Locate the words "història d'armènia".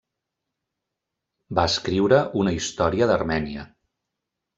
2.61-3.67